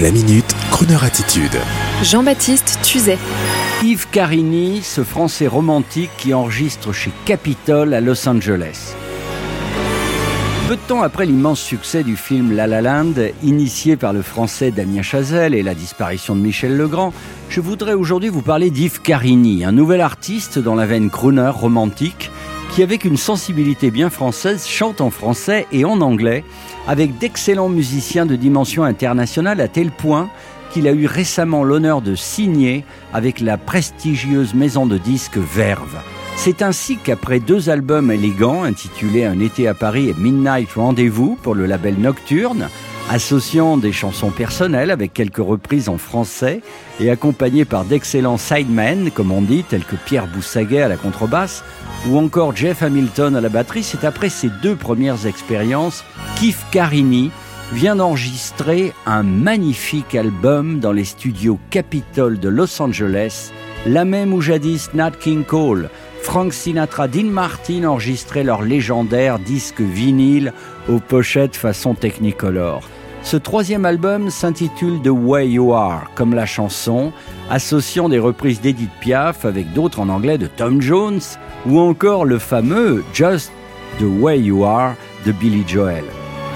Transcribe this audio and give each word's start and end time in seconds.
La 0.00 0.10
minute, 0.10 0.56
Kroneur 0.70 1.04
attitude. 1.04 1.54
Jean-Baptiste 2.02 2.78
Tuzet. 2.82 3.18
Yves 3.82 4.08
Carini, 4.10 4.80
ce 4.82 5.04
Français 5.04 5.46
romantique 5.46 6.10
qui 6.16 6.32
enregistre 6.32 6.94
chez 6.94 7.10
Capitol 7.26 7.92
à 7.92 8.00
Los 8.00 8.26
Angeles. 8.26 8.94
Peu 10.66 10.76
de 10.76 10.80
temps 10.80 11.02
après 11.02 11.26
l'immense 11.26 11.60
succès 11.60 12.04
du 12.04 12.16
film 12.16 12.56
La 12.56 12.66
La 12.66 12.80
Land, 12.80 13.12
initié 13.42 13.98
par 13.98 14.14
le 14.14 14.22
français 14.22 14.70
Damien 14.70 15.02
Chazelle 15.02 15.54
et 15.54 15.62
la 15.62 15.74
disparition 15.74 16.34
de 16.34 16.40
Michel 16.40 16.74
Legrand, 16.74 17.12
je 17.50 17.60
voudrais 17.60 17.92
aujourd'hui 17.92 18.30
vous 18.30 18.40
parler 18.40 18.70
d'Yves 18.70 19.02
Carini, 19.02 19.62
un 19.62 19.72
nouvel 19.72 20.00
artiste 20.00 20.58
dans 20.58 20.74
la 20.74 20.86
veine 20.86 21.10
crooner 21.10 21.50
romantique 21.50 22.30
qui, 22.70 22.82
avec 22.82 23.04
une 23.04 23.18
sensibilité 23.18 23.90
bien 23.90 24.08
française, 24.08 24.66
chante 24.66 25.02
en 25.02 25.10
français 25.10 25.66
et 25.70 25.84
en 25.84 26.00
anglais, 26.00 26.44
avec 26.86 27.18
d'excellents 27.18 27.68
musiciens 27.68 28.26
de 28.26 28.36
dimension 28.36 28.84
internationale 28.84 29.60
à 29.60 29.68
tel 29.68 29.90
point 29.90 30.28
qu'il 30.72 30.88
a 30.88 30.92
eu 30.92 31.06
récemment 31.06 31.64
l'honneur 31.64 32.00
de 32.00 32.14
signer 32.14 32.84
avec 33.12 33.40
la 33.40 33.58
prestigieuse 33.58 34.54
maison 34.54 34.86
de 34.86 34.98
disques 34.98 35.36
Verve. 35.36 36.00
C'est 36.36 36.62
ainsi 36.62 36.96
qu'après 36.96 37.40
deux 37.40 37.68
albums 37.68 38.10
élégants 38.10 38.64
intitulés 38.64 39.24
Un 39.24 39.38
été 39.38 39.68
à 39.68 39.74
Paris 39.74 40.08
et 40.08 40.14
Midnight 40.14 40.72
Rendez-vous 40.72 41.38
pour 41.42 41.54
le 41.54 41.66
label 41.66 41.96
Nocturne, 41.98 42.68
associant 43.10 43.76
des 43.76 43.92
chansons 43.92 44.30
personnelles 44.30 44.90
avec 44.90 45.12
quelques 45.12 45.36
reprises 45.36 45.88
en 45.88 45.98
français 45.98 46.60
et 47.00 47.10
accompagné 47.10 47.64
par 47.64 47.84
d'excellents 47.84 48.38
sidemen, 48.38 49.10
comme 49.10 49.32
on 49.32 49.42
dit, 49.42 49.64
tels 49.64 49.84
que 49.84 49.96
Pierre 49.96 50.26
Boussaguet 50.26 50.82
à 50.82 50.88
la 50.88 50.96
contrebasse 50.96 51.64
ou 52.08 52.18
encore 52.18 52.56
Jeff 52.56 52.82
Hamilton 52.82 53.36
à 53.36 53.40
la 53.40 53.48
batterie. 53.48 53.82
C'est 53.82 54.04
après 54.04 54.28
ces 54.28 54.50
deux 54.62 54.76
premières 54.76 55.26
expériences 55.26 56.04
qu'Yves 56.36 56.64
Carini 56.70 57.30
vient 57.72 57.96
d'enregistrer 57.96 58.92
un 59.06 59.22
magnifique 59.22 60.14
album 60.14 60.78
dans 60.80 60.92
les 60.92 61.04
studios 61.04 61.58
Capitol 61.70 62.38
de 62.38 62.48
Los 62.48 62.80
Angeles, 62.82 63.50
la 63.86 64.04
même 64.04 64.34
où 64.34 64.40
jadis 64.40 64.90
Nat 64.94 65.12
King 65.12 65.44
Cole, 65.44 65.88
Frank 66.22 66.52
Sinatra, 66.52 67.08
Dean 67.08 67.24
Martin 67.24 67.84
enregistraient 67.84 68.44
leur 68.44 68.62
légendaire 68.62 69.38
disque 69.40 69.80
vinyle 69.80 70.52
aux 70.88 70.98
pochettes 70.98 71.56
façon 71.56 71.94
Technicolor. 71.94 72.82
Ce 73.22 73.36
troisième 73.36 73.84
album 73.84 74.30
s'intitule 74.30 75.00
The 75.00 75.10
Way 75.10 75.50
You 75.50 75.72
Are, 75.72 76.10
comme 76.16 76.34
la 76.34 76.44
chanson, 76.44 77.12
associant 77.50 78.08
des 78.08 78.18
reprises 78.18 78.60
d'Edith 78.60 78.90
Piaf 79.00 79.44
avec 79.44 79.72
d'autres 79.72 80.00
en 80.00 80.08
anglais 80.08 80.38
de 80.38 80.48
Tom 80.48 80.82
Jones, 80.82 81.20
ou 81.66 81.78
encore 81.78 82.24
le 82.24 82.38
fameux 82.38 83.04
Just 83.14 83.52
The 84.00 84.20
Way 84.20 84.40
You 84.40 84.64
Are 84.64 84.94
de 85.24 85.32
Billy 85.32 85.62
Joel. 85.66 86.04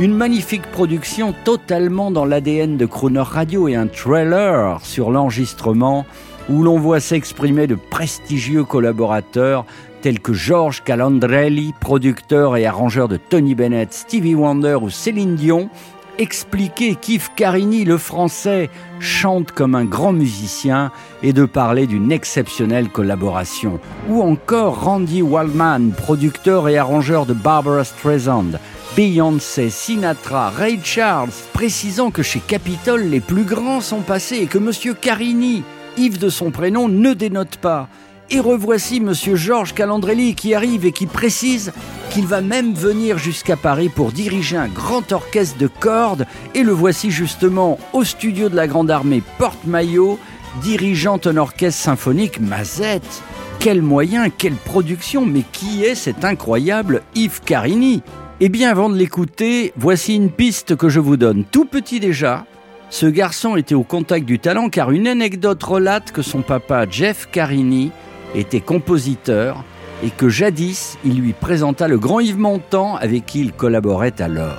Une 0.00 0.14
magnifique 0.14 0.66
production 0.72 1.34
totalement 1.44 2.10
dans 2.10 2.24
l'ADN 2.24 2.76
de 2.76 2.86
Crooner 2.86 3.20
Radio 3.20 3.68
et 3.68 3.76
un 3.76 3.86
trailer 3.86 4.80
sur 4.82 5.10
l'enregistrement 5.10 6.06
où 6.48 6.62
l'on 6.62 6.78
voit 6.78 7.00
s'exprimer 7.00 7.66
de 7.66 7.74
prestigieux 7.74 8.64
collaborateurs 8.64 9.64
tels 10.02 10.20
que 10.20 10.34
George 10.34 10.82
Calandrelli, 10.84 11.72
producteur 11.80 12.56
et 12.56 12.66
arrangeur 12.66 13.08
de 13.08 13.16
Tony 13.16 13.54
Bennett, 13.54 13.92
Stevie 13.94 14.34
Wonder 14.34 14.76
ou 14.82 14.90
Céline 14.90 15.34
Dion, 15.34 15.70
expliquer 16.18 16.94
qu'Yves 16.94 17.30
Carini, 17.34 17.84
le 17.84 17.98
français, 17.98 18.70
chante 19.00 19.52
comme 19.52 19.74
un 19.74 19.84
grand 19.84 20.12
musicien 20.12 20.92
et 21.22 21.32
de 21.32 21.44
parler 21.44 21.86
d'une 21.86 22.12
exceptionnelle 22.12 22.88
collaboration. 22.88 23.80
Ou 24.08 24.22
encore 24.22 24.84
Randy 24.84 25.22
Waldman, 25.22 25.92
producteur 25.92 26.68
et 26.68 26.78
arrangeur 26.78 27.26
de 27.26 27.32
Barbara 27.32 27.84
Streisand, 27.84 28.58
Beyoncé, 28.96 29.70
Sinatra, 29.70 30.50
Ray 30.50 30.78
Charles, 30.82 31.30
précisant 31.52 32.10
que 32.10 32.22
chez 32.22 32.40
Capitol, 32.40 33.02
les 33.04 33.20
plus 33.20 33.44
grands 33.44 33.80
sont 33.80 34.02
passés 34.02 34.36
et 34.36 34.46
que 34.46 34.58
Monsieur 34.58 34.94
Carini, 34.94 35.64
Yves 35.96 36.18
de 36.18 36.28
son 36.28 36.50
prénom, 36.50 36.88
ne 36.88 37.14
dénote 37.14 37.56
pas. 37.56 37.88
Et 38.30 38.40
revoici 38.40 39.00
Monsieur 39.00 39.36
Georges 39.36 39.74
Calandrelli 39.74 40.34
qui 40.34 40.54
arrive 40.54 40.86
et 40.86 40.92
qui 40.92 41.06
précise 41.06 41.72
qu'il 42.10 42.26
va 42.26 42.40
même 42.40 42.72
venir 42.72 43.18
jusqu'à 43.18 43.56
Paris 43.56 43.90
pour 43.90 44.12
diriger 44.12 44.56
un 44.56 44.68
grand 44.68 45.12
orchestre 45.12 45.58
de 45.58 45.66
cordes. 45.66 46.26
Et 46.54 46.62
le 46.62 46.72
voici 46.72 47.10
justement 47.10 47.78
au 47.92 48.02
studio 48.02 48.48
de 48.48 48.56
la 48.56 48.66
Grande 48.66 48.90
Armée 48.90 49.22
Porte-Maillot, 49.38 50.18
dirigeant 50.62 51.20
un 51.26 51.36
orchestre 51.36 51.82
symphonique 51.82 52.40
Mazette. 52.40 53.22
Quel 53.58 53.82
moyen, 53.82 54.30
quelle 54.30 54.54
production, 54.54 55.24
mais 55.26 55.42
qui 55.52 55.84
est 55.84 55.94
cet 55.94 56.24
incroyable 56.24 57.02
Yves 57.14 57.40
Carini? 57.44 58.02
Eh 58.40 58.48
bien, 58.48 58.70
avant 58.70 58.90
de 58.90 58.96
l'écouter, 58.96 59.72
voici 59.76 60.16
une 60.16 60.30
piste 60.30 60.76
que 60.76 60.88
je 60.88 61.00
vous 61.00 61.16
donne. 61.16 61.44
Tout 61.44 61.66
petit 61.66 62.00
déjà, 62.00 62.46
ce 62.94 63.06
garçon 63.06 63.56
était 63.56 63.74
au 63.74 63.82
contact 63.82 64.24
du 64.24 64.38
talent 64.38 64.68
car 64.68 64.92
une 64.92 65.08
anecdote 65.08 65.60
relate 65.64 66.12
que 66.12 66.22
son 66.22 66.42
papa 66.42 66.86
Jeff 66.88 67.28
Carini 67.28 67.90
était 68.36 68.60
compositeur 68.60 69.64
et 70.04 70.10
que 70.10 70.28
jadis 70.28 70.96
il 71.04 71.18
lui 71.18 71.32
présenta 71.32 71.88
le 71.88 71.98
grand 71.98 72.20
Yves 72.20 72.38
Montand 72.38 72.94
avec 72.94 73.26
qui 73.26 73.40
il 73.40 73.52
collaborait 73.52 74.22
alors. 74.22 74.56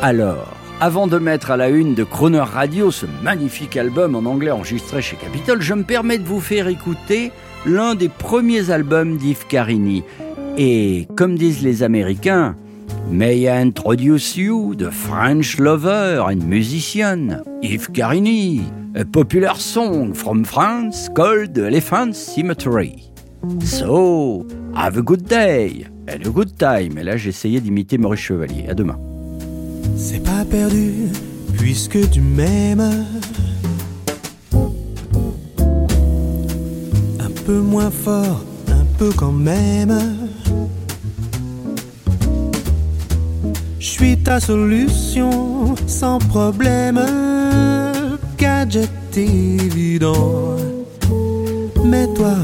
Alors, 0.00 0.46
avant 0.80 1.08
de 1.08 1.18
mettre 1.18 1.50
à 1.50 1.56
la 1.56 1.70
une 1.70 1.96
de 1.96 2.04
Croner 2.04 2.38
Radio 2.38 2.92
ce 2.92 3.06
magnifique 3.24 3.76
album 3.76 4.14
en 4.14 4.30
anglais 4.30 4.52
enregistré 4.52 5.02
chez 5.02 5.16
Capitol, 5.16 5.60
je 5.60 5.74
me 5.74 5.82
permets 5.82 6.18
de 6.18 6.24
vous 6.24 6.40
faire 6.40 6.68
écouter 6.68 7.32
l'un 7.66 7.96
des 7.96 8.08
premiers 8.08 8.70
albums 8.70 9.16
d'Yves 9.16 9.48
Carini. 9.48 10.04
Et 10.56 11.08
comme 11.16 11.36
disent 11.36 11.62
les 11.62 11.82
Américains, 11.82 12.54
May 13.10 13.40
I 13.40 13.48
introduce 13.48 14.36
you? 14.36 14.76
The 14.76 14.90
French 14.90 15.58
lover 15.58 16.20
and 16.20 16.44
musician, 16.46 17.42
Yves 17.62 17.86
Carini, 17.92 18.60
a 18.96 19.04
popular 19.04 19.54
song 19.54 20.14
from 20.14 20.42
France 20.44 21.08
called 21.14 21.56
Elephant 21.56 22.12
Cemetery. 22.12 23.04
So, 23.60 24.44
have 24.74 24.96
a 24.96 25.02
good 25.02 25.28
day 25.28 25.86
and 26.08 26.26
a 26.26 26.30
good 26.30 26.58
time. 26.58 26.98
Et 26.98 27.04
là, 27.04 27.16
j'ai 27.16 27.28
essayé 27.28 27.60
d'imiter 27.60 27.98
Maurice 27.98 28.18
Chevalier. 28.18 28.68
À 28.68 28.74
demain. 28.74 28.98
C'est 29.96 30.24
pas 30.24 30.44
perdu, 30.44 31.06
puisque 31.56 32.10
tu 32.10 32.20
m'aimes. 32.20 33.06
Un 37.20 37.30
peu 37.46 37.60
moins 37.60 37.92
fort, 37.92 38.44
un 38.68 38.84
peu 38.98 39.10
quand 39.16 39.30
même. 39.30 39.96
Suis 44.02 44.16
ta 44.16 44.40
solution 44.40 45.76
sans 45.86 46.18
problème. 46.18 47.00
Gadget 48.36 49.16
évident. 49.16 50.56
Mais 51.84 52.06
toi, 52.16 52.34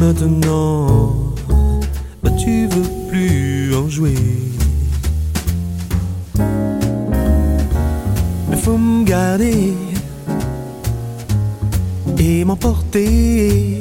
maintenant, 0.00 1.34
bah, 2.22 2.30
tu 2.38 2.68
veux 2.68 2.90
plus 3.10 3.74
en 3.74 3.88
jouer. 3.88 4.14
Mais 8.48 8.56
faut 8.56 8.78
me 8.78 9.04
garder 9.04 9.74
et 12.18 12.44
m'emporter. 12.44 13.80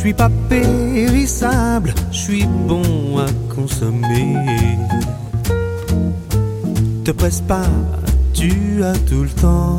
Je 0.00 0.06
suis 0.06 0.14
pas 0.14 0.30
périssable, 0.48 1.92
je 2.10 2.16
suis 2.16 2.46
bon 2.66 3.18
à 3.18 3.26
consommer. 3.54 4.34
Te 7.04 7.10
presse 7.10 7.42
pas, 7.42 7.68
tu 8.32 8.82
as 8.82 8.96
tout 9.00 9.24
le 9.24 9.28
temps. 9.28 9.78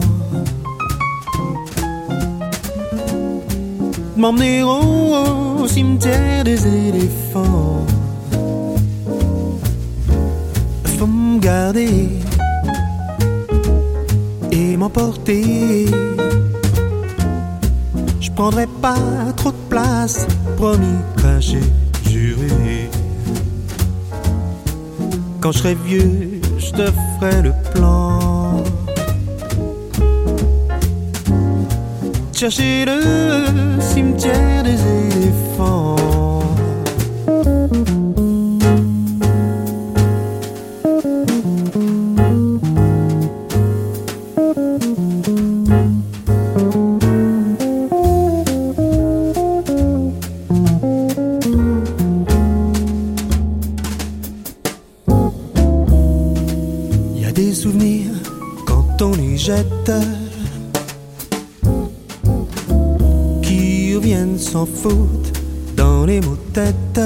M'emmener 4.16 4.62
au, 4.62 5.66
cimetière 5.66 6.44
des 6.44 6.68
éléphants. 6.68 7.84
Faut 11.00 11.07
me 11.07 11.40
garder 11.40 12.10
et 14.51 14.78
m'emporter 14.78 15.88
prendrai 18.36 18.68
pas 18.81 18.95
trop 19.36 19.51
de 19.51 19.57
place, 19.69 20.28
promis, 20.57 21.00
craché, 21.18 21.60
juré. 22.10 22.89
Quand 25.39 25.51
je 25.51 25.57
serai 25.57 25.75
vieux, 25.75 26.42
je 26.57 26.72
te 26.72 26.92
ferai 26.92 27.42
le 27.42 27.54
plan. 27.74 28.63
Chercher 32.33 32.86
le 32.86 33.80
cimetière 33.80 34.63
des 34.63 34.80
éléphants. 34.80 35.81
Souvenirs 57.50 58.14
quand 58.68 59.02
on 59.02 59.12
les 59.16 59.38
jette, 59.38 59.92
qui 63.42 63.96
reviennent 63.96 64.38
sans 64.38 64.66
faute 64.66 65.34
dans 65.76 66.06
les 66.06 66.22
mots-têtes. 66.22 67.02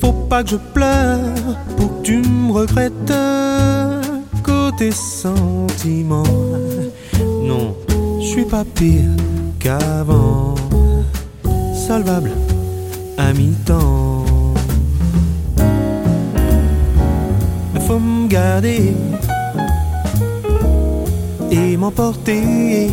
Faut 0.00 0.12
pas 0.30 0.44
que 0.44 0.50
je 0.50 0.56
pleure 0.56 1.34
pour 1.76 1.88
que 1.96 2.02
tu 2.02 2.18
me 2.18 2.52
regrettes. 2.52 3.12
Côté 4.42 4.90
sentiments, 4.92 6.22
non, 7.42 7.74
je 8.20 8.26
suis 8.26 8.44
pas 8.44 8.64
pire 8.64 9.10
qu'avant. 9.58 10.54
Salvable 11.86 12.30
à 13.18 13.32
mi-temps. 13.32 14.27
Faut 17.88 17.98
me 17.98 18.28
garder 18.28 18.92
et 21.50 21.76
m'emporter. 21.78 22.90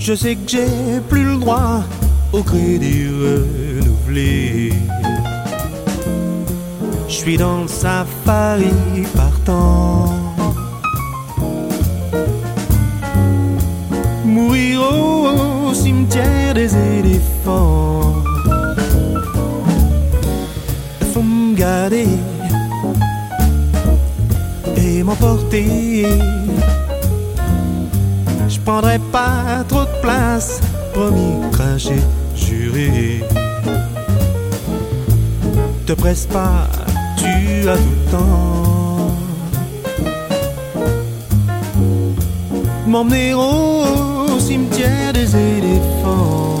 Je 0.00 0.14
sais 0.14 0.34
que 0.34 0.48
j'ai 0.48 1.00
plus 1.08 1.24
le 1.24 1.36
droit 1.36 1.82
au 2.32 2.42
crédit 2.42 3.06
renouvelé. 3.06 4.72
Je 7.06 7.14
suis 7.14 7.36
dans 7.36 7.62
le 7.62 7.68
safari 7.68 8.74
partant. 9.14 10.06
Mourir 14.24 14.80
au 14.80 15.72
cimetière 15.72 16.54
des 16.54 16.72
éléphants. 16.98 17.89
Je 28.48 28.60
prendrai 28.60 28.98
pas 29.10 29.64
trop 29.68 29.82
de 29.82 30.00
place, 30.00 30.60
promis, 30.92 31.34
craché, 31.50 31.96
juré. 32.36 33.20
Te 35.86 35.92
presse 35.94 36.26
pas, 36.26 36.68
tu 37.16 37.68
as 37.68 37.76
tout 37.76 37.82
le 37.82 38.10
temps. 38.10 39.14
M'emmener 42.86 43.34
au 43.34 44.38
cimetière 44.38 45.12
des 45.12 45.36
éléphants. 45.36 46.60